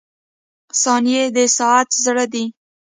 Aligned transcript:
•ثانیې 0.81 1.23
د 1.35 1.37
ساعت 1.57 1.89
زړه 2.03 2.25
دی. 2.33 2.45